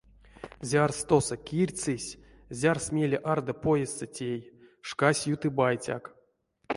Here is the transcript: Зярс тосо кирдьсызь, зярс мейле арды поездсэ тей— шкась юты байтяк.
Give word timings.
Зярс 0.69 0.99
тосо 1.09 1.35
кирдьсызь, 1.47 2.11
зярс 2.59 2.85
мейле 2.95 3.17
арды 3.31 3.53
поездсэ 3.63 4.07
тей— 4.15 4.39
шкась 4.87 5.27
юты 5.33 5.49
байтяк. 5.59 6.03